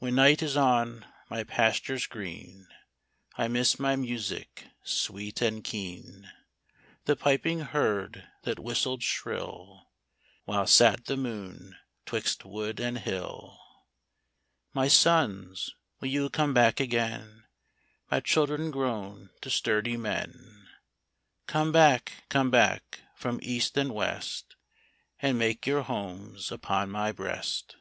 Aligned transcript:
When 0.00 0.16
night 0.16 0.42
is 0.42 0.54
on 0.54 1.06
my 1.30 1.44
pastures 1.44 2.06
green 2.06 2.68
I 3.38 3.48
miss 3.48 3.78
my 3.78 3.96
music 3.96 4.66
sweet 4.82 5.40
and 5.40 5.64
keen. 5.64 6.30
The 7.06 7.16
piping 7.16 7.60
herd 7.60 8.28
that 8.42 8.58
whistled 8.58 9.02
shrill 9.02 9.88
While 10.44 10.66
sat 10.66 11.06
the 11.06 11.16
moon 11.16 11.78
'twixt 12.04 12.44
wood 12.44 12.80
and 12.80 12.98
hill. 12.98 13.58
My 14.74 14.88
sons, 14.88 15.70
will 16.02 16.08
you 16.08 16.28
come 16.28 16.52
back 16.52 16.78
again, 16.78 17.44
My 18.10 18.20
children 18.20 18.70
grown 18.72 19.30
to 19.40 19.48
sturdy 19.48 19.96
men? 19.96 20.68
Come 21.46 21.72
back, 21.72 22.24
come 22.28 22.50
back, 22.50 23.00
from 23.16 23.40
east 23.42 23.78
and 23.78 23.94
west, 23.94 24.54
And 25.20 25.38
make 25.38 25.66
your 25.66 25.80
homes 25.80 26.52
upon 26.52 26.90
my 26.90 27.10
breast? 27.10 27.76